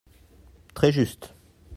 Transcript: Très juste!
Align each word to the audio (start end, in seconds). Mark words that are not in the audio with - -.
Très 0.73 0.91
juste! 0.91 1.35